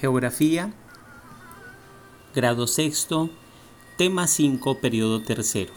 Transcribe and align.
Geografía, 0.00 0.74
grado 2.34 2.66
sexto, 2.66 3.30
tema 3.96 4.26
5, 4.26 4.78
periodo 4.78 5.22
tercero. 5.22 5.72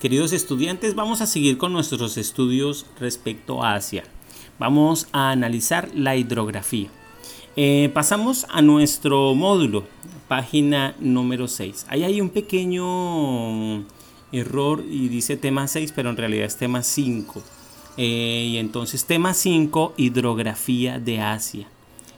Queridos 0.00 0.32
estudiantes, 0.32 0.96
vamos 0.96 1.20
a 1.20 1.28
seguir 1.28 1.56
con 1.56 1.72
nuestros 1.72 2.16
estudios 2.16 2.86
respecto 2.98 3.62
a 3.62 3.74
Asia. 3.74 4.02
Vamos 4.58 5.06
a 5.12 5.30
analizar 5.30 5.88
la 5.94 6.16
hidrografía. 6.16 6.88
Eh, 7.54 7.92
pasamos 7.94 8.44
a 8.48 8.60
nuestro 8.60 9.36
módulo, 9.36 9.84
página 10.26 10.96
número 10.98 11.46
6. 11.46 11.86
Ahí 11.88 12.02
hay 12.02 12.20
un 12.20 12.30
pequeño 12.30 13.84
error 14.32 14.84
y 14.90 15.06
dice 15.08 15.36
tema 15.36 15.68
6, 15.68 15.92
pero 15.94 16.10
en 16.10 16.16
realidad 16.16 16.46
es 16.46 16.56
tema 16.56 16.82
5. 16.82 17.40
Eh, 17.96 18.48
y 18.50 18.56
entonces 18.56 19.04
tema 19.04 19.32
5, 19.32 19.94
hidrografía 19.96 20.98
de 20.98 21.20
Asia. 21.20 21.68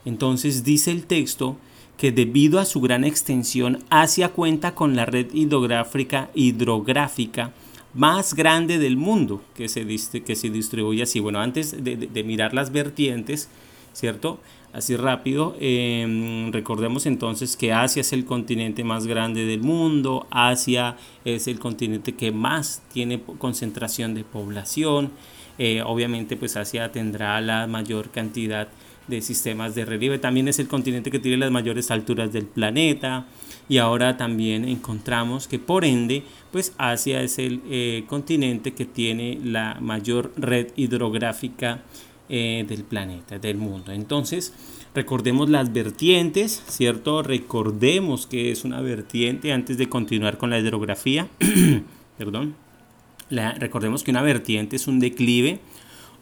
Entonces 0.04 0.64
dice 0.64 0.90
el 0.90 1.06
texto 1.06 1.56
que 1.96 2.10
debido 2.10 2.58
a 2.58 2.64
su 2.64 2.80
gran 2.80 3.04
extensión, 3.04 3.78
Asia 3.90 4.30
cuenta 4.30 4.74
con 4.74 4.96
la 4.96 5.06
red 5.06 5.32
hidrográfica, 5.32 6.30
hidrográfica 6.34 7.52
más 7.94 8.34
grande 8.34 8.78
del 8.78 8.96
mundo 8.96 9.42
que 9.54 9.68
se, 9.68 9.86
que 10.22 10.34
se 10.34 10.50
distribuye 10.50 11.02
así. 11.02 11.20
Bueno, 11.20 11.40
antes 11.40 11.84
de, 11.84 12.24
mirar 12.24 12.54
las 12.54 12.72
vertientes, 12.72 13.48
¿cierto? 13.92 14.40
Así 14.72 14.96
rápido, 14.96 15.54
em, 15.60 16.50
recordemos 16.50 17.04
entonces 17.04 17.58
que 17.58 17.74
Asia 17.74 18.00
es 18.00 18.14
el 18.14 18.24
continente 18.24 18.84
más 18.84 19.06
grande 19.06 19.44
del 19.44 19.60
mundo, 19.60 20.26
Asia 20.30 20.96
es 21.26 21.46
el 21.46 21.58
continente 21.58 22.14
que 22.14 22.32
más 22.32 22.82
tiene 22.90 23.20
concentración 23.36 24.14
de 24.14 24.24
población, 24.24 25.12
eh, 25.58 25.82
obviamente 25.84 26.38
pues 26.38 26.56
Asia 26.56 26.90
tendrá 26.90 27.38
la 27.42 27.66
mayor 27.66 28.08
cantidad 28.10 28.66
de 28.66 28.72
sistemas 29.20 29.74
de 29.74 29.84
relieve. 29.84 30.18
También 30.18 30.48
es 30.48 30.58
el 30.58 30.68
continente 30.68 31.10
que 31.10 31.18
tiene 31.18 31.38
las 31.38 31.50
mayores 31.50 31.90
alturas 31.90 32.32
del 32.32 32.46
planeta 32.46 33.26
y 33.68 33.78
ahora 33.78 34.16
también 34.16 34.64
encontramos 34.64 35.48
que 35.48 35.58
por 35.58 35.84
ende 35.84 36.24
pues 36.50 36.72
Asia 36.78 37.22
es 37.22 37.38
el 37.38 37.62
eh, 37.68 38.04
continente 38.06 38.74
que 38.74 38.84
tiene 38.84 39.38
la 39.42 39.78
mayor 39.80 40.32
red 40.36 40.68
hidrográfica 40.76 41.82
eh, 42.28 42.64
del 42.68 42.84
planeta, 42.84 43.38
del 43.38 43.56
mundo. 43.56 43.92
Entonces, 43.92 44.54
recordemos 44.94 45.50
las 45.50 45.72
vertientes, 45.72 46.62
¿cierto? 46.68 47.22
Recordemos 47.22 48.26
que 48.26 48.50
es 48.50 48.64
una 48.64 48.80
vertiente 48.80 49.52
antes 49.52 49.78
de 49.78 49.88
continuar 49.88 50.38
con 50.38 50.50
la 50.50 50.58
hidrografía. 50.58 51.28
Perdón. 52.18 52.54
recordemos 53.30 54.04
que 54.04 54.10
una 54.10 54.22
vertiente 54.22 54.76
es 54.76 54.86
un 54.86 55.00
declive 55.00 55.60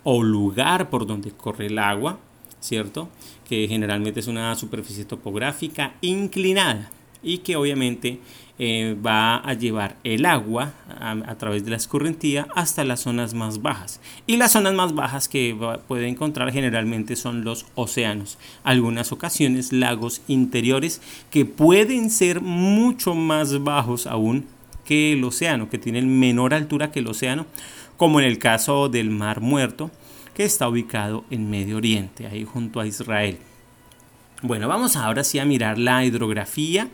o 0.04 0.22
lugar 0.22 0.88
por 0.88 1.06
donde 1.06 1.32
corre 1.32 1.66
el 1.66 1.78
agua 1.78 2.18
¿cierto? 2.60 3.08
Que 3.48 3.66
generalmente 3.68 4.20
es 4.20 4.26
una 4.26 4.54
superficie 4.54 5.04
topográfica 5.04 5.94
inclinada 6.00 6.90
y 7.22 7.38
que 7.38 7.56
obviamente 7.56 8.20
eh, 8.62 8.94
va 8.94 9.36
a 9.36 9.54
llevar 9.54 9.96
el 10.04 10.26
agua 10.26 10.74
a, 10.98 11.34
través 11.36 11.64
de 11.64 11.70
la 11.70 11.78
escorrentía 11.78 12.46
hasta 12.54 12.84
las 12.84 13.00
zonas 13.00 13.32
más 13.32 13.62
bajas. 13.62 14.00
Y 14.26 14.36
las 14.36 14.52
zonas 14.52 14.74
más 14.74 14.94
bajas 14.94 15.28
que 15.28 15.56
puede 15.88 16.08
encontrar 16.08 16.52
generalmente 16.52 17.16
son 17.16 17.42
los 17.42 17.64
océanos. 17.74 18.36
Algunas 18.62 19.12
ocasiones 19.12 19.72
lagos 19.72 20.20
interiores 20.28 21.00
que 21.30 21.46
pueden 21.46 22.10
ser 22.10 22.42
mucho 22.42 23.14
más 23.14 23.62
bajos 23.64 24.06
aún 24.06 24.44
que 24.84 25.12
el 25.14 25.24
océano, 25.24 25.70
que 25.70 25.78
tienen 25.78 26.18
menor 26.18 26.52
altura 26.52 26.92
que 26.92 26.98
el 26.98 27.06
océano, 27.06 27.46
como 27.96 28.20
en 28.20 28.26
el 28.26 28.38
caso 28.38 28.90
del 28.90 29.08
Mar 29.08 29.40
Muerto, 29.40 29.90
que 30.34 30.44
está 30.44 30.68
ubicado 30.68 31.24
en 31.30 31.50
Medio 31.50 31.76
Oriente, 31.76 32.26
ahí 32.26 32.44
junto 32.44 32.80
a 32.80 32.86
Israel. 32.86 33.38
Bueno, 34.42 34.68
vamos 34.68 34.96
ahora 34.96 35.22
sí 35.22 35.38
a 35.38 35.44
mirar 35.44 35.78
la 35.78 36.04
hidrografía 36.04 36.88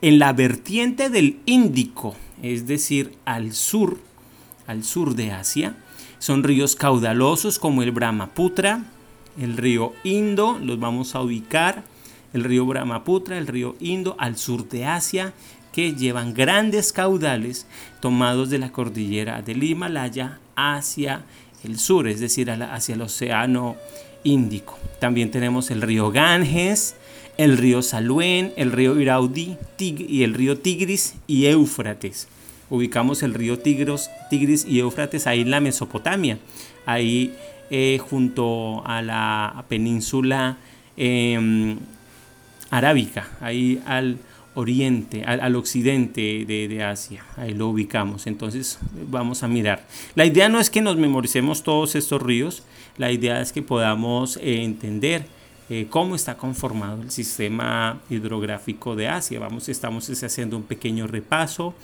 en 0.00 0.18
la 0.18 0.32
vertiente 0.32 1.10
del 1.10 1.40
Índico, 1.46 2.14
es 2.42 2.66
decir, 2.66 3.16
al 3.24 3.52
sur, 3.52 3.98
al 4.66 4.84
sur 4.84 5.14
de 5.14 5.32
Asia. 5.32 5.74
Son 6.18 6.44
ríos 6.44 6.76
caudalosos 6.76 7.58
como 7.58 7.82
el 7.82 7.90
Brahmaputra, 7.90 8.84
el 9.40 9.56
río 9.56 9.94
Indo, 10.04 10.58
los 10.62 10.78
vamos 10.78 11.14
a 11.14 11.22
ubicar, 11.22 11.82
el 12.32 12.44
río 12.44 12.66
Brahmaputra, 12.66 13.38
el 13.38 13.46
río 13.46 13.74
Indo, 13.80 14.14
al 14.18 14.36
sur 14.36 14.68
de 14.68 14.86
Asia, 14.86 15.32
que 15.72 15.94
llevan 15.94 16.34
grandes 16.34 16.92
caudales 16.92 17.66
tomados 18.00 18.50
de 18.50 18.58
la 18.58 18.70
cordillera 18.70 19.42
del 19.42 19.64
Himalaya 19.64 20.38
hacia 20.54 21.24
el 21.64 21.78
sur, 21.78 22.08
es 22.08 22.20
decir, 22.20 22.50
hacia 22.50 22.94
el 22.94 23.02
océano 23.02 23.76
Índico. 24.24 24.78
También 25.00 25.30
tenemos 25.30 25.70
el 25.70 25.82
río 25.82 26.10
Ganges, 26.10 26.94
el 27.38 27.58
río 27.58 27.82
Saluen, 27.82 28.52
el 28.56 28.72
río 28.72 29.00
Iraudí 29.00 29.56
y 29.78 30.22
el 30.22 30.34
río 30.34 30.58
Tigris 30.58 31.14
y 31.26 31.46
Éufrates. 31.46 32.28
Ubicamos 32.70 33.22
el 33.22 33.34
río 33.34 33.58
Tigris 33.58 34.64
y 34.66 34.78
Éufrates 34.78 35.26
ahí 35.26 35.40
en 35.40 35.50
la 35.50 35.60
Mesopotamia, 35.60 36.38
ahí 36.86 37.34
eh, 37.70 37.98
junto 37.98 38.82
a 38.86 39.02
la 39.02 39.64
península 39.68 40.58
em, 40.96 41.78
arábica, 42.70 43.28
ahí 43.40 43.82
al 43.86 44.18
oriente, 44.54 45.24
al, 45.24 45.56
occidente 45.56 46.44
de, 46.46 46.84
Asia. 46.84 47.24
Ahí 47.36 47.54
lo 47.54 47.68
ubicamos. 47.68 48.26
Entonces 48.26 48.78
vamos 49.10 49.42
a 49.42 49.48
mirar. 49.48 49.86
La 50.14 50.24
idea 50.24 50.48
no 50.48 50.60
es 50.60 50.70
que 50.70 50.80
nos 50.80 50.96
memoricemos 50.96 51.62
todos 51.62 51.94
estos 51.94 52.22
ríos, 52.22 52.62
la 52.98 53.10
idea 53.10 53.40
es 53.40 53.52
que 53.52 53.62
podamos 53.62 54.36
eh, 54.36 54.62
entender 54.62 55.24
eh, 55.70 55.86
cómo 55.88 56.14
está 56.14 56.36
conformado 56.36 57.00
el 57.00 57.10
sistema 57.10 58.00
hidrográfico 58.10 58.94
de 58.94 59.08
Asia. 59.08 59.40
Vamos, 59.40 59.68
estamos 59.68 60.10
haciendo 60.10 60.56
un 60.56 60.64
pequeño 60.64 61.06
repaso. 61.06 61.74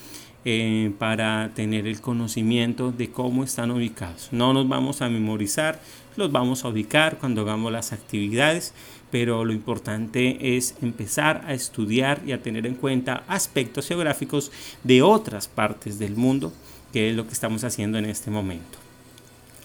Eh, 0.44 0.92
para 1.00 1.50
tener 1.56 1.88
el 1.88 2.00
conocimiento 2.00 2.92
de 2.92 3.10
cómo 3.10 3.42
están 3.42 3.72
ubicados. 3.72 4.28
No 4.30 4.52
nos 4.52 4.68
vamos 4.68 5.02
a 5.02 5.08
memorizar, 5.08 5.80
los 6.16 6.30
vamos 6.30 6.64
a 6.64 6.68
ubicar 6.68 7.18
cuando 7.18 7.40
hagamos 7.40 7.72
las 7.72 7.92
actividades, 7.92 8.72
pero 9.10 9.44
lo 9.44 9.52
importante 9.52 10.56
es 10.56 10.76
empezar 10.80 11.44
a 11.44 11.54
estudiar 11.54 12.22
y 12.24 12.30
a 12.30 12.40
tener 12.40 12.66
en 12.66 12.76
cuenta 12.76 13.24
aspectos 13.26 13.88
geográficos 13.88 14.52
de 14.84 15.02
otras 15.02 15.48
partes 15.48 15.98
del 15.98 16.14
mundo, 16.14 16.52
que 16.92 17.10
es 17.10 17.16
lo 17.16 17.26
que 17.26 17.32
estamos 17.32 17.64
haciendo 17.64 17.98
en 17.98 18.04
este 18.04 18.30
momento. 18.30 18.78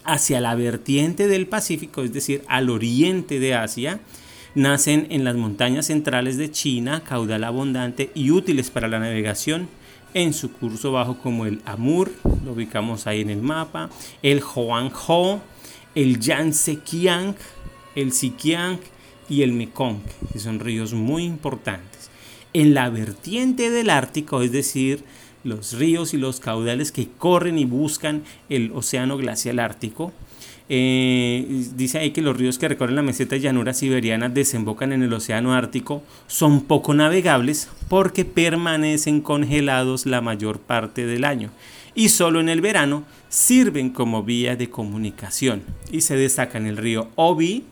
Hacia 0.02 0.40
la 0.40 0.56
vertiente 0.56 1.28
del 1.28 1.46
Pacífico, 1.46 2.02
es 2.02 2.12
decir, 2.12 2.42
al 2.48 2.68
oriente 2.68 3.38
de 3.38 3.54
Asia, 3.54 4.00
nacen 4.56 5.06
en 5.10 5.22
las 5.22 5.36
montañas 5.36 5.86
centrales 5.86 6.36
de 6.36 6.50
China 6.50 7.04
caudal 7.04 7.44
abundante 7.44 8.10
y 8.14 8.32
útiles 8.32 8.70
para 8.70 8.88
la 8.88 8.98
navegación 8.98 9.68
en 10.14 10.32
su 10.32 10.52
curso 10.52 10.92
bajo 10.92 11.18
como 11.18 11.44
el 11.44 11.60
Amur, 11.64 12.12
lo 12.44 12.52
ubicamos 12.52 13.06
ahí 13.06 13.20
en 13.20 13.30
el 13.30 13.42
mapa, 13.42 13.90
el 14.22 14.42
Huangho, 14.42 15.40
el 15.94 16.20
Yangtze-Kiang, 16.20 17.34
el 17.94 18.12
Sikiang 18.12 18.78
y 19.28 19.42
el 19.42 19.52
Mekong, 19.52 19.98
que 20.32 20.38
son 20.38 20.60
ríos 20.60 20.94
muy 20.94 21.24
importantes. 21.24 22.10
En 22.52 22.74
la 22.74 22.88
vertiente 22.88 23.70
del 23.70 23.90
Ártico, 23.90 24.42
es 24.42 24.52
decir, 24.52 25.04
los 25.42 25.74
ríos 25.74 26.14
y 26.14 26.16
los 26.16 26.40
caudales 26.40 26.92
que 26.92 27.08
corren 27.08 27.58
y 27.58 27.64
buscan 27.64 28.22
el 28.48 28.72
océano 28.72 29.16
glacial 29.16 29.58
ártico, 29.58 30.12
eh, 30.68 31.66
dice 31.76 31.98
ahí 31.98 32.12
que 32.12 32.22
los 32.22 32.36
ríos 32.36 32.58
que 32.58 32.68
recorren 32.68 32.96
la 32.96 33.02
meseta 33.02 33.36
llanura 33.36 33.74
siberiana 33.74 34.30
desembocan 34.30 34.92
en 34.92 35.02
el 35.02 35.12
océano 35.12 35.52
Ártico 35.52 36.02
son 36.26 36.62
poco 36.62 36.94
navegables 36.94 37.68
porque 37.88 38.24
permanecen 38.24 39.20
congelados 39.20 40.06
la 40.06 40.22
mayor 40.22 40.58
parte 40.58 41.04
del 41.04 41.24
año 41.24 41.50
y 41.94 42.08
solo 42.08 42.40
en 42.40 42.48
el 42.48 42.60
verano 42.60 43.04
sirven 43.28 43.90
como 43.90 44.22
vía 44.22 44.56
de 44.56 44.70
comunicación. 44.70 45.62
Y 45.90 46.00
se 46.00 46.16
destacan 46.16 46.66
el 46.66 46.76
río 46.76 47.08
Obi, 47.14 47.64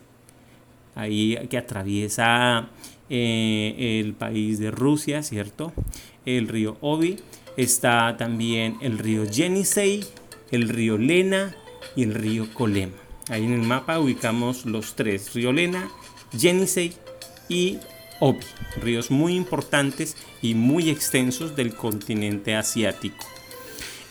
ahí 0.95 1.37
que 1.49 1.57
atraviesa 1.57 2.69
eh, 3.09 4.01
el 4.03 4.13
país 4.13 4.59
de 4.59 4.71
Rusia, 4.71 5.23
¿cierto? 5.23 5.73
El 6.25 6.47
río 6.47 6.77
Obi. 6.81 7.17
Está 7.55 8.17
también 8.17 8.77
el 8.81 8.97
río 8.97 9.25
Yenisei, 9.25 10.03
el 10.51 10.69
río 10.69 10.97
Lena 10.97 11.55
y 11.95 12.03
el 12.03 12.13
río 12.13 12.47
Colema. 12.53 12.93
Ahí 13.29 13.43
en 13.43 13.53
el 13.53 13.61
mapa 13.61 13.99
ubicamos 13.99 14.65
los 14.65 14.95
tres, 14.95 15.33
río 15.33 15.53
Lena, 15.53 15.89
Yenisei 16.37 16.93
y 17.47 17.77
Obi, 18.19 18.45
ríos 18.81 19.11
muy 19.11 19.35
importantes 19.35 20.15
y 20.41 20.55
muy 20.55 20.89
extensos 20.89 21.55
del 21.55 21.75
continente 21.75 22.55
asiático. 22.55 23.25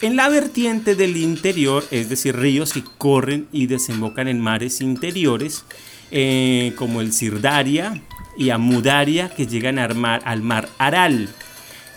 En 0.00 0.16
la 0.16 0.28
vertiente 0.28 0.96
del 0.96 1.16
interior, 1.16 1.84
es 1.90 2.08
decir, 2.08 2.36
ríos 2.36 2.72
que 2.72 2.82
corren 2.98 3.46
y 3.52 3.66
desembocan 3.68 4.26
en 4.26 4.40
mares 4.40 4.80
interiores, 4.80 5.64
eh, 6.10 6.72
como 6.76 7.00
el 7.00 7.12
Sirdaria 7.12 8.02
y 8.36 8.50
Amudaria, 8.50 9.28
que 9.28 9.46
llegan 9.46 9.78
al 9.78 9.94
mar, 9.94 10.20
al 10.24 10.42
mar 10.42 10.68
Aral, 10.78 11.28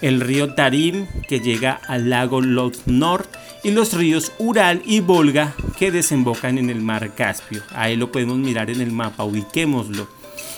el 0.02 0.22
río 0.22 0.54
Tarim, 0.54 1.08
que 1.28 1.40
llega 1.40 1.80
al 1.88 2.10
lago 2.10 2.42
Nord 2.42 3.28
y 3.64 3.72
los 3.72 3.94
ríos 3.94 4.32
Ural 4.38 4.82
y 4.86 5.00
Volga, 5.00 5.56
que 5.78 5.92
desembocan 5.92 6.58
en 6.58 6.70
el 6.70 6.82
mar 6.82 7.14
Caspio. 7.16 7.64
Ahí 7.74 7.96
lo 7.96 8.12
podemos 8.12 8.38
mirar 8.38 8.70
en 8.70 8.82
el 8.82 8.92
mapa, 8.92 9.24
ubiquémoslo. 9.24 10.08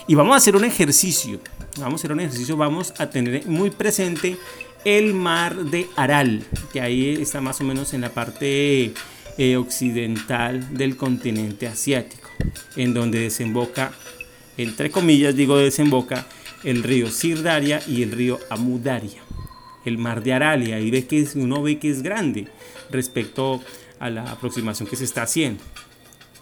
Y 0.08 0.16
vamos 0.16 0.34
a 0.34 0.38
hacer 0.38 0.56
un 0.56 0.66
ejercicio. 0.66 1.40
Vamos 1.78 1.94
a 1.94 2.02
hacer 2.02 2.12
un 2.12 2.20
ejercicio, 2.22 2.58
vamos 2.58 2.94
a 2.98 3.10
tener 3.10 3.46
muy 3.46 3.70
presente 3.70 4.38
el 4.84 5.14
mar 5.14 5.56
de 5.56 5.88
Aral, 5.96 6.44
que 6.72 6.82
ahí 6.82 7.18
está 7.22 7.42
más 7.42 7.62
o 7.62 7.64
menos 7.64 7.94
en 7.94 8.02
la 8.02 8.10
parte 8.10 8.94
eh, 9.38 9.58
occidental 9.58 10.76
del 10.76 10.98
continente 10.98 11.68
asiático, 11.68 12.30
en 12.76 12.94
donde 12.94 13.20
desemboca, 13.20 13.92
entre 14.58 14.90
comillas 14.90 15.36
digo 15.36 15.58
desemboca, 15.58 16.26
el 16.64 16.84
río 16.84 17.12
Sirdaria 17.12 17.82
y 17.88 18.02
el 18.02 18.12
río 18.12 18.40
Amudaria, 18.50 19.22
el 19.88 19.98
mar 19.98 20.24
de 20.24 20.34
Aralia. 20.34 20.78
Ahí 20.78 20.92
ve 20.92 21.06
que 21.06 21.28
uno 21.36 21.62
ve 21.62 21.80
que 21.80 21.90
es 21.90 22.02
grande 22.02 22.48
respecto 22.92 23.62
a 24.00 24.10
la 24.10 24.32
aproximación 24.32 24.88
que 24.88 24.96
se 24.96 25.04
está 25.04 25.24
haciendo. 25.24 25.64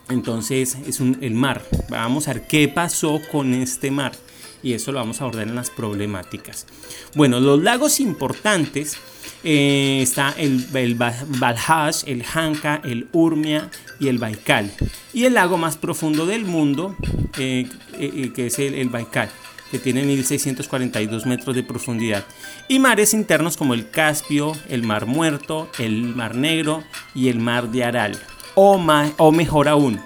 Entonces 0.09 0.77
es 0.87 0.99
un, 0.99 1.17
el 1.21 1.33
mar. 1.33 1.63
Vamos 1.89 2.27
a 2.27 2.33
ver 2.33 2.47
qué 2.47 2.67
pasó 2.67 3.21
con 3.31 3.53
este 3.53 3.91
mar. 3.91 4.13
Y 4.61 4.73
eso 4.73 4.91
lo 4.91 4.99
vamos 4.99 5.21
a 5.21 5.25
abordar 5.25 5.47
en 5.47 5.55
las 5.55 5.69
problemáticas. 5.69 6.65
Bueno, 7.13 7.39
los 7.39 7.61
lagos 7.61 7.99
importantes 7.99 8.97
eh, 9.43 9.99
está 10.01 10.33
el, 10.37 10.65
el 10.73 10.95
Balhaj, 10.95 12.03
el 12.07 12.23
Hanka, 12.23 12.81
el 12.83 13.07
Urmia 13.11 13.69
y 13.99 14.07
el 14.07 14.17
Baikal. 14.17 14.71
Y 15.13 15.25
el 15.25 15.35
lago 15.35 15.57
más 15.57 15.77
profundo 15.77 16.25
del 16.25 16.45
mundo, 16.45 16.95
eh, 17.37 17.67
eh, 17.99 18.31
que 18.35 18.47
es 18.47 18.57
el, 18.57 18.73
el 18.73 18.89
Baikal 18.89 19.29
que 19.71 19.79
tiene 19.79 20.03
1642 20.03 21.25
metros 21.25 21.55
de 21.55 21.63
profundidad, 21.63 22.25
y 22.67 22.79
mares 22.79 23.13
internos 23.13 23.57
como 23.57 23.73
el 23.73 23.89
Caspio, 23.89 24.53
el 24.69 24.83
Mar 24.83 25.05
Muerto, 25.05 25.69
el 25.79 26.03
Mar 26.15 26.35
Negro 26.35 26.83
y 27.13 27.29
el 27.29 27.39
Mar 27.39 27.69
de 27.69 27.83
Aral, 27.83 28.19
o, 28.55 28.81
o 29.17 29.31
mejor 29.31 29.67
aún, 29.67 29.99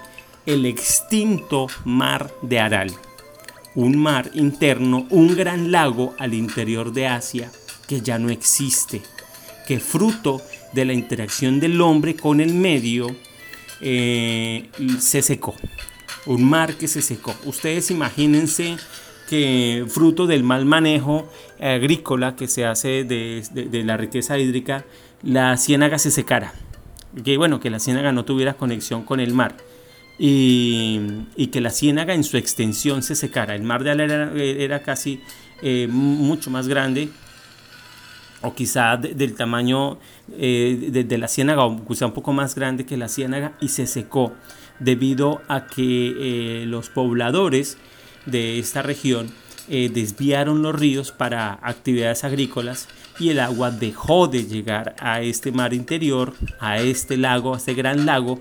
el 0.46 0.66
extinto 0.66 1.68
Mar 1.84 2.32
de 2.42 2.60
Aral, 2.60 2.92
un 3.74 3.96
mar 3.96 4.30
interno, 4.34 5.06
un 5.10 5.36
gran 5.36 5.70
lago 5.70 6.14
al 6.18 6.34
interior 6.34 6.92
de 6.92 7.06
Asia 7.06 7.50
que 7.86 8.00
ya 8.00 8.18
no 8.18 8.30
existe, 8.30 9.02
que 9.66 9.78
fruto 9.80 10.42
de 10.72 10.84
la 10.84 10.92
interacción 10.92 11.60
del 11.60 11.80
hombre 11.80 12.14
con 12.14 12.40
el 12.40 12.54
medio 12.54 13.14
eh, 13.80 14.68
se 14.98 15.22
secó. 15.22 15.54
Un 16.26 16.44
mar 16.44 16.74
que 16.74 16.86
se 16.86 17.02
secó. 17.02 17.34
Ustedes 17.46 17.90
imagínense 17.90 18.76
que 19.30 19.84
fruto 19.86 20.26
del 20.26 20.42
mal 20.42 20.64
manejo 20.64 21.30
agrícola 21.60 22.34
que 22.34 22.48
se 22.48 22.66
hace 22.66 23.04
de, 23.04 23.82
la 23.84 23.96
riqueza 23.96 24.36
hídrica, 24.40 24.84
la 25.22 25.56
ciénaga 25.56 26.00
se 26.00 26.10
secara. 26.10 26.52
Que 27.24 27.36
bueno, 27.36 27.60
que 27.60 27.70
la 27.70 27.78
ciénaga 27.78 28.10
no 28.10 28.24
tuviera 28.24 28.54
conexión 28.54 29.04
con 29.04 29.20
el 29.20 29.32
mar. 29.32 29.56
Y, 30.18 31.46
que 31.52 31.60
la 31.60 31.70
ciénaga 31.70 32.14
en 32.14 32.24
su 32.24 32.38
extensión 32.38 33.04
se 33.04 33.14
secara. 33.14 33.54
El 33.54 33.62
mar 33.62 33.84
de 33.84 33.92
Alera 33.92 34.32
era, 34.34 34.82
casi 34.82 35.20
eh, 35.62 35.86
mucho 35.88 36.50
más 36.50 36.66
grande, 36.66 37.08
o 38.42 38.52
quizá 38.52 38.96
del 38.96 39.34
tamaño 39.34 39.98
eh, 40.36 40.88
de, 40.90 41.18
la 41.18 41.28
ciénaga, 41.28 41.66
o 41.66 41.86
quizá 41.86 42.06
un 42.06 42.14
poco 42.14 42.32
más 42.32 42.56
grande 42.56 42.84
que 42.84 42.96
la 42.96 43.06
ciénaga, 43.06 43.52
y 43.60 43.68
se 43.68 43.86
secó 43.86 44.32
debido 44.80 45.40
a 45.46 45.68
que 45.68 46.62
eh, 46.62 46.66
los 46.66 46.90
pobladores 46.90 47.78
de 48.26 48.58
esta 48.58 48.82
región 48.82 49.32
eh, 49.72 49.88
desviaron 49.88 50.62
los 50.62 50.74
ríos 50.74 51.12
para 51.12 51.60
actividades 51.62 52.24
agrícolas 52.24 52.88
y 53.20 53.28
el 53.28 53.38
agua 53.38 53.70
dejó 53.70 54.26
de 54.26 54.44
llegar 54.44 54.96
a 54.98 55.20
este 55.20 55.52
mar 55.52 55.74
interior, 55.74 56.34
a 56.58 56.78
este 56.78 57.16
lago, 57.16 57.54
a 57.54 57.58
este 57.58 57.74
gran 57.74 58.04
lago 58.04 58.40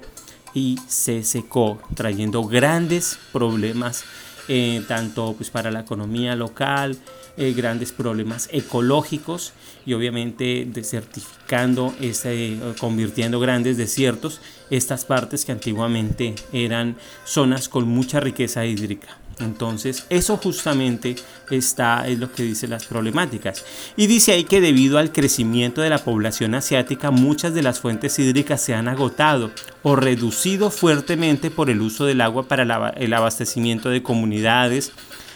y 0.55 0.79
se 0.87 1.23
secó, 1.23 1.79
trayendo 1.93 2.43
grandes 2.45 3.19
problemas 3.31 4.05
eh, 4.47 4.81
tanto 4.87 5.35
pues, 5.37 5.51
para 5.51 5.69
la 5.69 5.81
economía 5.81 6.35
local, 6.35 6.97
eh, 7.37 7.53
grandes 7.53 7.91
problemas 7.91 8.49
ecológicos 8.51 9.53
y 9.85 9.93
obviamente 9.93 10.65
desertificando, 10.67 11.93
este, 12.01 12.57
convirtiendo 12.79 13.39
grandes 13.39 13.77
desiertos 13.77 14.41
estas 14.71 15.05
partes 15.05 15.45
que 15.45 15.51
antiguamente 15.51 16.33
eran 16.51 16.97
zonas 17.23 17.69
con 17.69 17.87
mucha 17.87 18.19
riqueza 18.19 18.65
hídrica. 18.65 19.19
Entonces, 19.39 20.05
eso 20.09 20.37
justamente 20.37 21.15
está, 21.49 22.07
es 22.07 22.19
lo 22.19 22.31
que 22.31 22.43
dice 22.43 22.67
las 22.67 22.85
problemáticas. 22.85 23.63
Y 23.95 24.07
dice 24.07 24.33
ahí 24.33 24.43
que 24.43 24.59
debido 24.59 24.97
al 24.97 25.13
crecimiento 25.13 25.81
de 25.81 25.89
la 25.89 26.03
población 26.03 26.55
asiática, 26.55 27.09
muchas 27.09 27.53
de 27.53 27.63
las 27.63 27.79
fuentes 27.79 28.19
hídricas 28.19 28.61
se 28.61 28.73
han 28.73 28.87
agotado 28.87 29.51
o 29.81 29.95
reducido 29.95 30.71
fuertemente 30.71 31.51
por 31.51 31.69
el 31.69 31.81
uso 31.81 32.05
del 32.05 32.21
agua 32.21 32.47
para 32.47 32.89
el 32.97 33.13
abastecimiento 33.13 33.89
de 33.89 34.03
comunidades, 34.03 34.91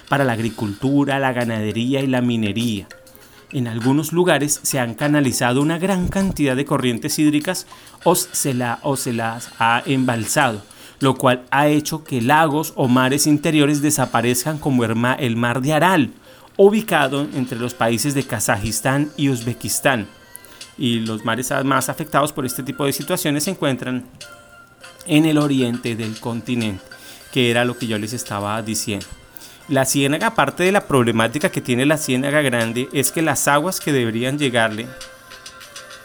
para 0.09 0.25
la 0.25 0.33
agricultura, 0.33 1.19
la 1.19 1.31
ganadería 1.31 2.01
y 2.01 2.07
la 2.07 2.21
minería. 2.21 2.87
En 3.53 3.67
algunos 3.67 4.11
lugares 4.11 4.59
se 4.63 4.79
han 4.79 4.95
canalizado 4.95 5.61
una 5.61 5.77
gran 5.77 6.07
cantidad 6.09 6.55
de 6.55 6.65
corrientes 6.65 7.19
hídricas 7.19 7.67
o 8.03 8.15
se, 8.15 8.55
o 8.81 8.97
se 8.97 9.13
las 9.13 9.51
ha 9.59 9.83
embalsado 9.85 10.72
lo 10.99 11.15
cual 11.15 11.43
ha 11.51 11.67
hecho 11.67 12.03
que 12.03 12.21
lagos 12.21 12.73
o 12.75 12.87
mares 12.87 13.27
interiores 13.27 13.81
desaparezcan 13.81 14.57
como 14.57 14.83
el 14.83 15.35
mar 15.35 15.61
de 15.61 15.73
Aral, 15.73 16.11
ubicado 16.57 17.27
entre 17.33 17.57
los 17.57 17.73
países 17.73 18.13
de 18.13 18.23
Kazajistán 18.23 19.11
y 19.17 19.29
Uzbekistán. 19.29 20.07
Y 20.77 21.01
los 21.01 21.23
mares 21.23 21.51
más 21.63 21.89
afectados 21.89 22.33
por 22.33 22.45
este 22.45 22.63
tipo 22.63 22.85
de 22.85 22.93
situaciones 22.93 23.43
se 23.43 23.51
encuentran 23.51 24.05
en 25.05 25.25
el 25.25 25.37
oriente 25.37 25.95
del 25.95 26.19
continente, 26.19 26.83
que 27.31 27.51
era 27.51 27.65
lo 27.65 27.77
que 27.77 27.87
yo 27.87 27.97
les 27.97 28.13
estaba 28.13 28.61
diciendo. 28.61 29.05
La 29.69 29.85
ciénaga, 29.85 30.35
parte 30.35 30.63
de 30.63 30.71
la 30.71 30.87
problemática 30.87 31.49
que 31.49 31.61
tiene 31.61 31.85
la 31.85 31.97
ciénaga 31.97 32.41
grande, 32.41 32.89
es 32.91 33.11
que 33.11 33.21
las 33.21 33.47
aguas 33.47 33.79
que 33.79 33.93
deberían 33.93 34.37
llegarle 34.37 34.87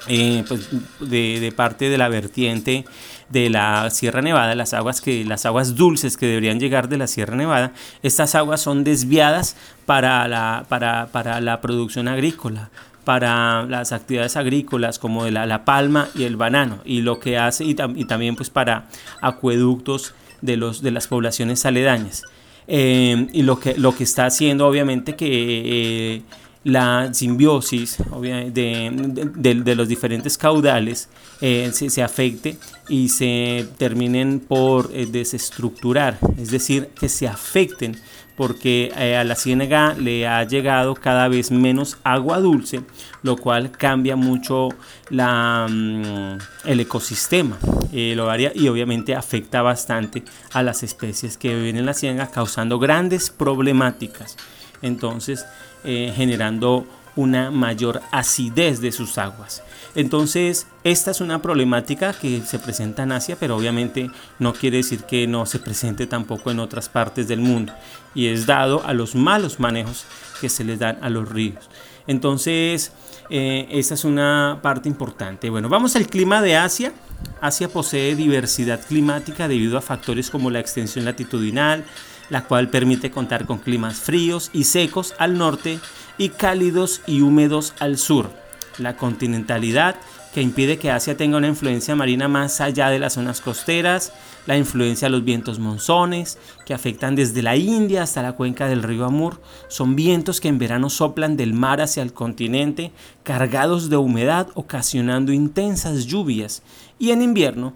eh, 0.06 0.44
pues, 0.46 0.68
de, 1.00 1.52
parte 1.54 1.90
de 1.90 1.98
la 1.98 2.08
vertiente 2.08 2.84
de 3.28 3.50
la 3.50 3.90
Sierra 3.90 4.22
Nevada, 4.22 4.54
las 4.54 4.74
aguas, 4.74 5.00
que, 5.00 5.24
las 5.24 5.46
aguas 5.46 5.74
dulces 5.74 6.16
que 6.16 6.26
deberían 6.26 6.60
llegar 6.60 6.88
de 6.88 6.96
la 6.96 7.06
Sierra 7.06 7.36
Nevada, 7.36 7.72
estas 8.02 8.34
aguas 8.34 8.60
son 8.60 8.84
desviadas 8.84 9.56
para 9.86 10.26
la, 10.28 10.64
para, 10.68 11.08
para 11.08 11.40
la 11.40 11.60
producción 11.60 12.08
agrícola 12.08 12.70
para 13.08 13.62
las 13.62 13.92
actividades 13.92 14.36
agrícolas 14.36 14.98
como 14.98 15.24
de 15.24 15.30
la, 15.30 15.64
palma 15.64 16.10
y 16.14 16.24
el 16.24 16.36
banano 16.36 16.80
y 16.84 17.00
lo 17.00 17.18
que 17.18 17.38
hace 17.38 17.64
y, 17.64 17.74
también 17.74 18.36
pues 18.36 18.50
para 18.50 18.84
acueductos 19.22 20.14
de, 20.42 20.58
los, 20.58 20.82
de 20.82 20.90
las 20.90 21.06
poblaciones 21.06 21.64
aledañas. 21.64 22.24
Eh, 22.66 23.28
y 23.32 23.44
lo 23.44 23.58
que, 23.58 23.78
lo 23.78 23.94
que 23.94 24.04
está 24.04 24.26
haciendo 24.26 24.66
obviamente 24.66 25.16
que 25.16 25.26
eh, 25.26 26.22
la 26.68 27.14
simbiosis 27.14 27.96
de, 28.20 29.74
los 29.74 29.88
diferentes 29.88 30.36
caudales 30.36 31.08
eh, 31.40 31.70
se, 31.72 32.02
afecte 32.02 32.58
y 32.88 33.08
se 33.08 33.66
terminen 33.78 34.38
por 34.40 34.90
eh, 34.92 35.06
desestructurar, 35.06 36.18
es 36.36 36.50
decir, 36.50 36.88
que 36.88 37.08
se 37.08 37.26
afecten 37.26 37.98
porque 38.36 38.92
eh, 38.96 39.16
a 39.16 39.24
la 39.24 39.34
ciénaga 39.34 39.94
le 39.94 40.28
ha 40.28 40.44
llegado 40.44 40.94
cada 40.94 41.26
vez 41.28 41.50
menos 41.50 41.96
agua 42.04 42.38
dulce, 42.38 42.82
lo 43.22 43.36
cual 43.36 43.70
cambia 43.72 44.14
mucho 44.14 44.68
la, 45.08 45.66
mm, 45.68 46.38
el 46.66 46.80
ecosistema 46.80 47.58
lo 47.90 48.30
haría, 48.30 48.52
y 48.54 48.68
obviamente 48.68 49.14
afecta 49.14 49.62
bastante 49.62 50.22
a 50.52 50.62
las 50.62 50.82
especies 50.82 51.38
que 51.38 51.54
viven 51.54 51.78
en 51.78 51.86
la 51.86 51.94
ciénaga, 51.94 52.30
causando 52.30 52.78
grandes 52.78 53.30
problemáticas. 53.30 54.36
Entonces, 54.82 55.46
eh, 55.84 56.12
generando 56.14 56.86
una 57.16 57.50
mayor 57.50 58.00
acidez 58.12 58.80
de 58.80 58.92
sus 58.92 59.18
aguas. 59.18 59.62
Entonces, 59.94 60.68
esta 60.84 61.10
es 61.10 61.20
una 61.20 61.42
problemática 61.42 62.12
que 62.12 62.40
se 62.42 62.60
presenta 62.60 63.02
en 63.02 63.10
Asia, 63.10 63.36
pero 63.40 63.56
obviamente 63.56 64.08
no 64.38 64.52
quiere 64.52 64.76
decir 64.76 65.02
que 65.02 65.26
no 65.26 65.44
se 65.44 65.58
presente 65.58 66.06
tampoco 66.06 66.52
en 66.52 66.60
otras 66.60 66.88
partes 66.88 67.26
del 67.26 67.40
mundo. 67.40 67.72
Y 68.14 68.28
es 68.28 68.46
dado 68.46 68.84
a 68.86 68.92
los 68.92 69.16
malos 69.16 69.58
manejos 69.58 70.06
que 70.40 70.48
se 70.48 70.62
les 70.62 70.78
dan 70.78 70.98
a 71.02 71.10
los 71.10 71.28
ríos. 71.28 71.68
Entonces, 72.06 72.92
eh, 73.30 73.66
esa 73.70 73.94
es 73.94 74.04
una 74.04 74.60
parte 74.62 74.88
importante. 74.88 75.50
Bueno, 75.50 75.68
vamos 75.68 75.96
al 75.96 76.06
clima 76.06 76.40
de 76.40 76.56
Asia. 76.56 76.92
Asia 77.40 77.68
posee 77.68 78.14
diversidad 78.14 78.80
climática 78.86 79.48
debido 79.48 79.76
a 79.76 79.80
factores 79.80 80.30
como 80.30 80.50
la 80.50 80.60
extensión 80.60 81.04
latitudinal, 81.04 81.84
la 82.30 82.44
cual 82.44 82.68
permite 82.68 83.10
contar 83.10 83.46
con 83.46 83.58
climas 83.58 83.96
fríos 83.96 84.50
y 84.52 84.64
secos 84.64 85.14
al 85.18 85.38
norte 85.38 85.80
y 86.18 86.30
cálidos 86.30 87.00
y 87.06 87.20
húmedos 87.20 87.74
al 87.78 87.98
sur. 87.98 88.30
La 88.78 88.96
continentalidad 88.96 89.96
que 90.32 90.42
impide 90.42 90.78
que 90.78 90.90
Asia 90.90 91.16
tenga 91.16 91.38
una 91.38 91.48
influencia 91.48 91.96
marina 91.96 92.28
más 92.28 92.60
allá 92.60 92.90
de 92.90 92.98
las 92.98 93.14
zonas 93.14 93.40
costeras, 93.40 94.12
la 94.46 94.56
influencia 94.56 95.06
de 95.06 95.10
los 95.10 95.24
vientos 95.24 95.58
monzones, 95.58 96.38
que 96.64 96.74
afectan 96.74 97.16
desde 97.16 97.42
la 97.42 97.56
India 97.56 98.02
hasta 98.02 98.22
la 98.22 98.32
cuenca 98.32 98.68
del 98.68 98.82
río 98.82 99.04
Amur, 99.04 99.40
son 99.68 99.96
vientos 99.96 100.40
que 100.40 100.48
en 100.48 100.58
verano 100.58 100.90
soplan 100.90 101.36
del 101.36 101.54
mar 101.54 101.80
hacia 101.80 102.02
el 102.02 102.12
continente, 102.12 102.92
cargados 103.24 103.90
de 103.90 103.96
humedad, 103.96 104.48
ocasionando 104.54 105.32
intensas 105.32 106.06
lluvias, 106.06 106.62
y 106.98 107.10
en 107.10 107.22
invierno 107.22 107.72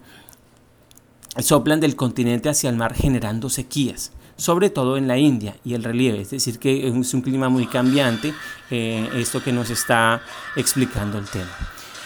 soplan 1.39 1.79
del 1.79 1.95
continente 1.95 2.49
hacia 2.49 2.69
el 2.69 2.75
mar 2.75 2.93
generando 2.93 3.49
sequías. 3.49 4.11
Sobre 4.37 4.69
todo 4.69 4.97
en 4.97 5.07
la 5.07 5.17
India 5.17 5.55
y 5.63 5.73
el 5.73 5.83
relieve, 5.83 6.21
es 6.21 6.31
decir, 6.31 6.59
que 6.59 6.87
es 6.87 7.13
un 7.13 7.21
clima 7.21 7.49
muy 7.49 7.67
cambiante, 7.67 8.33
eh, 8.71 9.09
esto 9.15 9.43
que 9.43 9.51
nos 9.51 9.69
está 9.69 10.21
explicando 10.55 11.17
el 11.17 11.25
tema. 11.25 11.51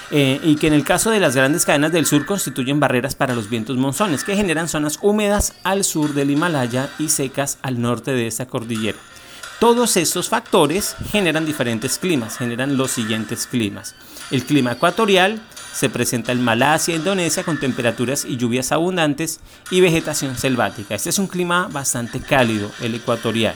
Eh, 0.09 0.39
y 0.41 0.55
que 0.55 0.67
en 0.67 0.73
el 0.73 0.85
caso 0.85 1.11
de 1.11 1.19
las 1.19 1.35
grandes 1.35 1.65
cadenas 1.65 1.91
del 1.91 2.05
sur 2.05 2.25
constituyen 2.25 2.79
barreras 2.79 3.15
para 3.15 3.35
los 3.35 3.49
vientos 3.49 3.75
monzones, 3.75 4.23
que 4.23 4.37
generan 4.37 4.69
zonas 4.69 4.99
húmedas 5.01 5.53
al 5.63 5.83
sur 5.83 6.13
del 6.13 6.31
Himalaya 6.31 6.89
y 6.97 7.09
secas 7.09 7.57
al 7.61 7.81
norte 7.81 8.11
de 8.11 8.27
esta 8.27 8.45
cordillera. 8.45 8.97
Todos 9.59 9.97
estos 9.97 10.29
factores 10.29 10.95
generan 11.11 11.45
diferentes 11.45 11.97
climas, 11.97 12.37
generan 12.37 12.77
los 12.77 12.91
siguientes 12.91 13.47
climas. 13.47 13.95
El 14.31 14.43
clima 14.43 14.73
ecuatorial 14.73 15.41
se 15.77 15.89
presenta 15.89 16.31
en 16.31 16.43
Malasia, 16.43 16.95
Indonesia, 16.95 17.43
con 17.43 17.59
temperaturas 17.59 18.25
y 18.25 18.35
lluvias 18.35 18.71
abundantes 18.71 19.39
y 19.69 19.79
vegetación 19.79 20.35
selvática. 20.35 20.95
Este 20.95 21.11
es 21.11 21.19
un 21.19 21.27
clima 21.27 21.67
bastante 21.71 22.19
cálido, 22.19 22.71
el 22.81 22.95
ecuatorial. 22.95 23.53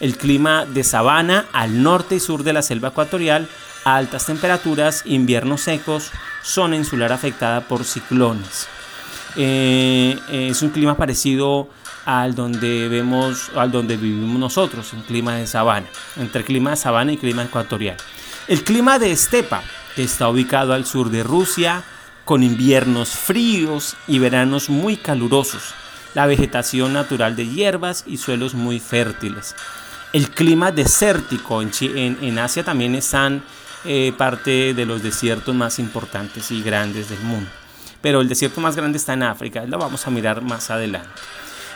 El 0.00 0.16
clima 0.16 0.64
de 0.64 0.82
sabana 0.84 1.44
al 1.52 1.82
norte 1.82 2.14
y 2.14 2.20
sur 2.20 2.44
de 2.44 2.54
la 2.54 2.62
selva 2.62 2.88
ecuatorial, 2.88 3.46
altas 3.84 4.24
temperaturas, 4.24 5.02
inviernos 5.04 5.60
secos, 5.60 6.12
zona 6.42 6.76
insular 6.76 7.12
afectada 7.12 7.60
por 7.60 7.84
ciclones. 7.84 8.66
Eh, 9.36 10.18
es 10.30 10.62
un 10.62 10.70
clima 10.70 10.96
parecido 10.96 11.68
al 12.06 12.34
donde 12.34 12.88
vemos, 12.88 13.50
al 13.54 13.70
donde 13.70 13.98
vivimos 13.98 14.40
nosotros, 14.40 14.94
un 14.94 15.02
clima 15.02 15.34
de 15.34 15.46
sabana, 15.46 15.88
entre 16.16 16.42
clima 16.42 16.70
de 16.70 16.76
sabana 16.76 17.12
y 17.12 17.18
clima 17.18 17.42
ecuatorial. 17.42 17.98
El 18.48 18.64
clima 18.64 18.98
de 18.98 19.12
estepa, 19.12 19.62
está 19.96 20.28
ubicado 20.28 20.72
al 20.72 20.86
sur 20.86 21.10
de 21.10 21.22
Rusia, 21.22 21.82
con 22.24 22.42
inviernos 22.42 23.10
fríos 23.10 23.96
y 24.06 24.18
veranos 24.18 24.70
muy 24.70 24.96
calurosos, 24.96 25.74
la 26.14 26.26
vegetación 26.26 26.92
natural 26.92 27.36
de 27.36 27.48
hierbas 27.48 28.04
y 28.06 28.18
suelos 28.18 28.54
muy 28.54 28.78
fértiles. 28.78 29.54
El 30.12 30.30
clima 30.30 30.72
desértico 30.72 31.62
en, 31.62 32.38
Asia 32.38 32.64
también 32.64 32.94
están 32.94 33.42
eh, 33.84 34.12
parte 34.16 34.74
de 34.74 34.86
los 34.86 35.02
desiertos 35.02 35.54
más 35.54 35.78
importantes 35.78 36.50
y 36.50 36.62
grandes 36.62 37.08
del 37.08 37.20
mundo. 37.20 37.50
Pero 38.00 38.20
el 38.20 38.28
desierto 38.28 38.60
más 38.60 38.76
grande 38.76 38.98
está 38.98 39.12
en 39.12 39.22
África, 39.22 39.64
lo 39.66 39.78
vamos 39.78 40.06
a 40.06 40.10
mirar 40.10 40.42
más 40.42 40.70
adelante. 40.70 41.08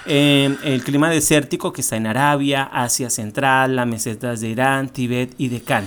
Eh, 0.07 0.57
el 0.65 0.83
clima 0.83 1.09
desértico 1.09 1.73
que 1.73 1.81
está 1.81 1.97
en 1.97 2.07
Arabia, 2.07 2.65
Asia 2.65 3.09
Central, 3.09 3.77
las 3.77 3.87
mesetas 3.87 4.41
de 4.41 4.49
Irán, 4.49 4.89
Tibet 4.89 5.35
y 5.39 5.49
Deccan. 5.49 5.87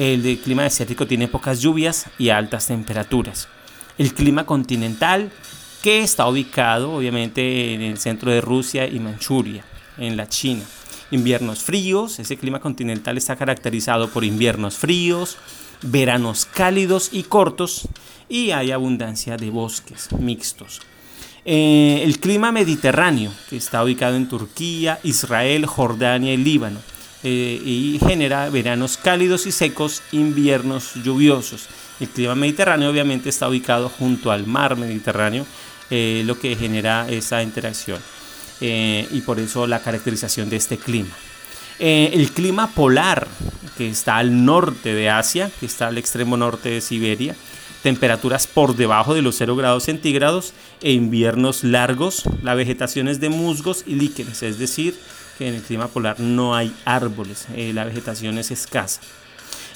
El 0.00 0.38
clima 0.38 0.62
desértico 0.62 1.06
tiene 1.06 1.28
pocas 1.28 1.60
lluvias 1.60 2.06
y 2.18 2.30
altas 2.30 2.68
temperaturas. 2.68 3.48
El 3.98 4.14
clima 4.14 4.46
continental 4.46 5.30
que 5.82 6.00
está 6.00 6.26
ubicado 6.26 6.92
obviamente 6.92 7.74
en 7.74 7.82
el 7.82 7.98
centro 7.98 8.30
de 8.30 8.40
Rusia 8.40 8.86
y 8.86 8.98
Manchuria, 8.98 9.62
en 9.98 10.16
la 10.16 10.26
China. 10.26 10.62
Inviernos 11.10 11.62
fríos, 11.62 12.18
ese 12.18 12.38
clima 12.38 12.60
continental 12.60 13.18
está 13.18 13.36
caracterizado 13.36 14.08
por 14.08 14.24
inviernos 14.24 14.78
fríos, 14.78 15.36
veranos 15.82 16.46
cálidos 16.46 17.10
y 17.12 17.24
cortos 17.24 17.86
y 18.26 18.52
hay 18.52 18.70
abundancia 18.70 19.36
de 19.36 19.50
bosques 19.50 20.10
mixtos. 20.12 20.80
Eh, 21.44 22.00
el 22.04 22.20
clima 22.20 22.52
mediterráneo, 22.52 23.34
que 23.50 23.58
está 23.58 23.84
ubicado 23.84 24.16
en 24.16 24.30
Turquía, 24.30 24.98
Israel, 25.02 25.66
Jordania 25.66 26.32
y 26.32 26.38
Líbano, 26.38 26.80
eh, 27.22 27.60
y 27.64 27.98
genera 27.98 28.48
veranos 28.48 28.96
cálidos 28.96 29.46
y 29.46 29.52
secos, 29.52 30.02
inviernos 30.12 30.94
lluviosos. 31.02 31.66
El 32.00 32.08
clima 32.08 32.34
mediterráneo 32.34 32.90
obviamente 32.90 33.28
está 33.28 33.48
ubicado 33.48 33.88
junto 33.88 34.30
al 34.30 34.46
mar 34.46 34.76
Mediterráneo, 34.76 35.46
eh, 35.90 36.22
lo 36.24 36.38
que 36.38 36.56
genera 36.56 37.08
esa 37.08 37.42
interacción. 37.42 38.00
y 38.62 39.22
por 39.22 39.40
eso 39.40 39.66
la 39.66 39.80
caracterización 39.80 40.50
de 40.50 40.56
este 40.56 40.76
clima. 40.76 41.16
el 41.78 42.30
clima 42.32 42.68
polar, 42.74 43.26
que 43.78 43.88
está 43.88 44.18
al 44.18 44.44
norte 44.44 44.92
de 44.92 45.08
Asia, 45.08 45.50
que 45.58 45.64
está 45.64 45.88
al 45.88 45.96
extremo 45.96 46.36
norte 46.36 46.68
de 46.68 46.82
Siberia, 46.82 47.34
temperaturas 47.82 48.46
por 48.46 48.76
debajo 48.76 49.14
de 49.14 49.22
los 49.22 49.36
0 49.36 49.56
grados 49.56 49.84
centígrados 49.84 50.52
e 50.82 50.92
inviernos 50.92 51.64
largos. 51.64 52.24
La 52.42 52.54
vegetación 52.54 53.08
es 53.08 53.20
de 53.20 53.30
musgos 53.30 53.84
y 53.86 53.94
líquenes, 53.94 54.42
es 54.42 54.58
decir, 54.58 54.98
en 55.40 55.54
el 55.54 55.62
clima 55.62 55.88
polar 55.88 56.20
no 56.20 56.54
hay 56.54 56.74
árboles, 56.84 57.46
eh, 57.54 57.72
la 57.72 57.84
vegetación 57.84 58.38
es 58.38 58.50
escasa. 58.50 59.00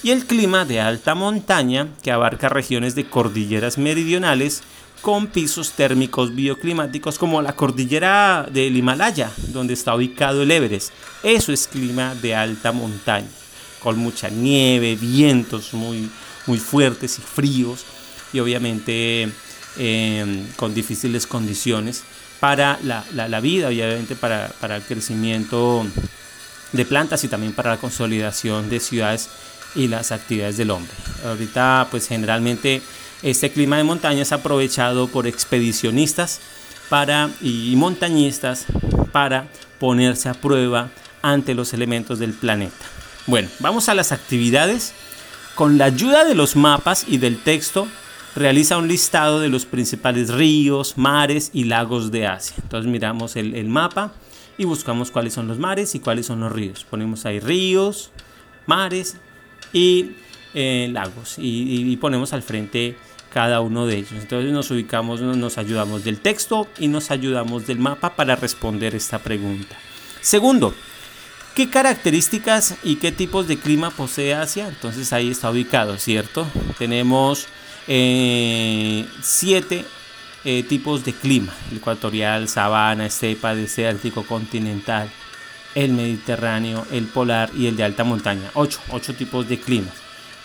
Y 0.03 0.11
el 0.11 0.27
clima 0.27 0.65
de 0.65 0.81
alta 0.81 1.15
montaña, 1.15 1.89
que 2.03 2.13
abarca 2.13 2.49
regiones 2.49 2.95
de 2.95 3.09
cordilleras 3.09 3.79
meridionales 3.79 4.63
con 5.01 5.27
pisos 5.27 5.73
térmicos 5.73 6.35
bioclimáticos 6.35 7.19
como 7.19 7.43
la 7.43 7.55
cordillera 7.55 8.47
del 8.51 8.77
Himalaya, 8.77 9.31
donde 9.49 9.75
está 9.75 9.95
ubicado 9.95 10.43
el 10.43 10.51
Everest. 10.51 10.93
Eso 11.23 11.53
es 11.53 11.67
clima 11.67 12.15
de 12.15 12.35
alta 12.35 12.73
montaña, 12.73 13.29
con 13.83 13.99
mucha 13.99 14.29
nieve, 14.29 14.97
vientos 14.97 15.75
muy, 15.75 16.11
muy 16.47 16.59
fuertes 16.59 17.19
y 17.19 17.23
fríos 17.23 17.85
y 18.33 18.41
obviamente 18.41 19.31
em, 19.79 20.47
con 20.57 20.75
difíciles 20.75 21.27
condiciones 21.27 22.03
para 22.41 22.79
la, 22.83 23.41
vida 23.41 23.73
y 23.73 23.81
obviamente 23.81 24.17
para, 24.17 24.53
el 24.77 24.83
crecimiento 24.83 25.87
de 26.73 26.85
plantas 26.85 27.25
y 27.25 27.29
también 27.29 27.53
para 27.53 27.71
la 27.71 27.77
consolidación 27.79 28.69
de 28.69 28.81
ciudades 28.81 29.31
y 29.75 29.89
las 29.89 30.13
actividades 30.13 30.57
del 30.57 30.71
hombre. 30.71 30.93
Ahorita 31.25 31.89
pues 31.91 32.07
generalmente 32.09 32.83
este 33.23 33.51
clima 33.51 33.79
de 33.79 33.85
montaña 33.85 34.23
es 34.23 34.33
aprovechado 34.33 35.09
por 35.09 35.27
expedicionistas 35.27 36.41
para, 36.91 37.31
y 37.41 37.75
montañistas 37.77 38.67
para 39.13 39.49
ponerse 39.79 40.29
a 40.29 40.35
prueba 40.35 40.91
ante 41.23 41.55
los 41.55 41.73
elementos 41.73 42.19
del 42.19 42.35
planeta. 42.35 42.85
Bueno, 43.27 43.49
vamos 43.61 43.89
a 43.89 43.95
las 43.95 44.13
actividades 44.13 44.93
con 45.55 45.79
la 45.79 45.87
ayuda 45.87 46.25
de 46.25 46.35
los 46.35 46.57
mapas 46.57 47.07
y 47.09 47.19
del 47.19 47.39
texto, 47.39 47.89
realiza 48.35 48.77
un 48.77 48.89
listado 48.89 49.41
de 49.41 49.49
los 49.49 49.67
principales 49.67 50.33
ríos, 50.33 50.95
mares 50.97 51.51
y 51.53 51.65
lagos 51.65 52.11
de 52.11 52.27
Asia. 52.27 52.57
Entonces 52.63 52.91
miramos 52.91 53.37
el, 53.37 53.69
mapa 53.69 54.13
y 54.59 54.65
buscamos 54.65 55.11
cuáles 55.11 55.35
son 55.35 55.49
los 55.49 55.59
mares 55.59 55.95
y 55.95 56.01
cuáles 56.01 56.27
son 56.27 56.41
los 56.41 56.53
ríos. 56.53 56.85
Ponemos 56.85 57.27
ahí 57.27 57.41
ríos, 57.41 58.11
mares 58.67 59.17
y 59.73 60.13
eh, 60.55 60.89
lagos 60.93 61.37
y, 61.39 61.97
ponemos 61.97 62.33
al 62.33 62.43
frente 62.43 62.97
cada 63.33 63.61
uno 63.61 63.87
de 63.87 63.99
ellos. 63.99 64.13
Entonces 64.13 64.53
nos 64.53 64.71
ubicamos, 64.71 65.21
nos 65.21 65.59
ayudamos 65.59 66.05
del 66.05 66.21
texto 66.21 66.69
y 66.79 66.89
nos 66.89 67.11
ayudamos 67.11 67.67
del 67.67 67.79
mapa 67.79 68.15
para 68.17 68.37
responder 68.37 68.95
esta 68.95 69.19
pregunta. 69.19 69.77
Segundo, 70.21 70.75
¿Qué 71.55 71.71
características 71.71 72.75
y 72.83 72.97
qué 72.97 73.13
tipos 73.13 73.47
de 73.47 73.57
clima 73.57 73.91
posee 73.91 74.35
Asia? 74.35 74.67
Entonces 74.67 75.13
ahí 75.13 75.31
está 75.31 75.51
ubicado, 75.53 75.99
¿cierto? 75.99 76.49
Tenemos 76.79 77.47
eh, 77.87 79.07
siete 79.23 79.85
eh, 80.45 80.65
tipos 80.65 81.05
de 81.05 81.13
clima, 81.13 81.55
ecuatorial, 81.73 82.49
sabana, 82.49 83.07
estepa, 83.07 83.55
desértico, 83.55 84.25
continental, 84.25 85.09
el 85.77 85.93
mediterráneo, 85.93 86.85
el 86.91 87.05
polar 87.05 87.51
y 87.57 87.69
el 87.69 87.77
de 87.77 87.85
alta 87.85 88.03
montaña. 88.03 88.51
Ocho, 88.55 88.81
ocho 88.89 89.15
tipos 89.15 89.49
de 89.49 89.61
clima. 89.61 89.93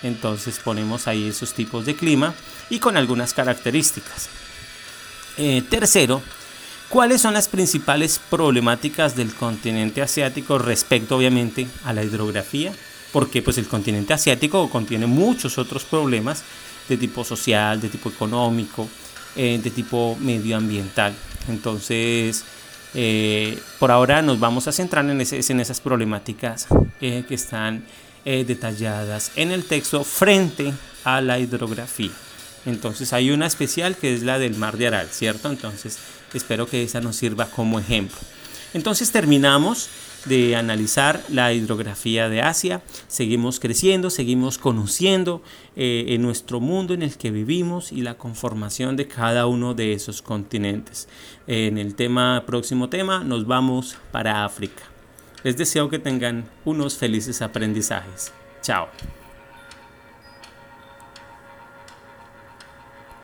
Entonces 0.04 0.60
ponemos 0.64 1.08
ahí 1.08 1.30
esos 1.30 1.56
tipos 1.56 1.88
de 1.88 1.96
clima 1.96 2.36
y 2.70 2.78
con 2.78 2.98
algunas 2.98 3.34
características. 3.34 4.30
Eh, 5.38 5.64
tercero, 5.68 6.22
¿Cuáles 6.90 7.22
son 7.22 7.36
las 7.36 7.48
principales 7.48 8.20
problemáticas 8.32 9.16
del 9.16 9.36
continente 9.36 10.02
asiático 10.02 10.58
respecto 10.58 11.18
obviamente 11.18 11.68
a 11.86 11.94
la 11.94 12.04
hidrografía? 12.04 12.74
Porque 13.14 13.44
pues 13.44 13.60
el 13.60 13.68
continente 13.68 14.14
asiático 14.14 14.68
contiene 14.72 15.06
muchos 15.06 15.60
otros 15.60 15.84
problemas 15.84 16.44
de 16.88 16.98
tipo 16.98 17.24
social, 17.24 17.80
de 17.80 17.90
tipo 17.90 18.10
económico, 18.10 18.90
eh, 19.36 19.60
de 19.64 19.70
tipo 19.70 20.18
medioambiental. 20.20 21.14
Entonces, 21.48 22.44
eh, 22.96 23.60
por 23.78 23.92
ahora 23.92 24.24
nos 24.24 24.40
vamos 24.40 24.68
a 24.68 24.72
centrar 24.72 25.08
en, 25.08 25.22
esas 25.22 25.80
problemáticas 25.82 26.66
eh, 27.02 27.24
que 27.28 27.36
están 27.36 27.84
detalladas 28.26 29.32
en 29.38 29.52
el 29.52 29.64
texto 29.64 30.04
frente 30.04 30.72
a 31.04 31.20
la 31.20 31.40
hidrografía. 31.40 32.12
Entonces 32.66 33.14
hay 33.14 33.32
una 33.32 33.48
especial 33.48 33.96
que 33.96 34.14
es 34.14 34.24
la 34.24 34.40
del 34.40 34.56
mar 34.56 34.78
de 34.78 34.88
Aral, 34.88 35.08
¿cierto? 35.12 35.50
Entonces 35.50 35.98
espero 36.34 36.68
que 36.68 36.84
esa 36.84 37.02
nos 37.02 37.16
sirva 37.16 37.46
como 37.46 37.80
ejemplo. 37.80 38.18
Entonces 38.74 39.12
terminamos 39.12 39.90
de 40.26 40.56
analizar 40.56 41.24
la 41.30 41.54
hidrografía 41.54 42.30
de 42.30 42.42
Asia, 42.42 42.82
seguimos 43.08 43.60
creciendo, 43.60 44.10
seguimos 44.10 44.58
conociendo 44.58 45.42
eh, 45.76 46.06
en 46.10 46.22
nuestro 46.22 46.60
mundo 46.60 46.94
en 46.94 47.02
el 47.04 47.18
que 47.18 47.32
vivimos 47.32 47.92
y 47.92 48.02
la 48.02 48.16
conformación 48.16 48.96
de 48.98 49.08
cada 49.08 49.48
uno 49.48 49.74
de 49.74 49.94
esos 49.94 50.22
continentes. 50.22 51.08
En 51.48 51.78
el 51.78 51.96
tema 51.96 52.44
próximo 52.46 52.90
tema 52.90 53.24
nos 53.24 53.48
vamos 53.48 53.98
para 54.12 54.44
África. 54.46 54.84
Les 55.44 55.56
deseo 55.56 55.90
que 55.90 56.00
tengan 56.00 56.50
unos 56.66 56.98
felices 56.98 57.42
aprendizajes. 57.42 58.34
Chao. 58.62 58.90